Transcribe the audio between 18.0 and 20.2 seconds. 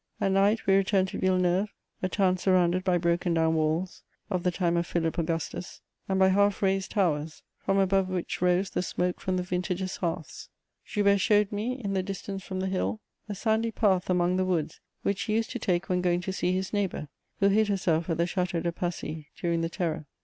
at the Château de Passy during the Terror.